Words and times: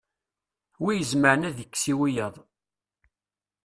wi 0.83 0.91
izemren 1.01 1.47
ad 1.49 1.57
ikkes 1.63 1.83
i 1.91 1.93
wiyaḍ 1.99 2.35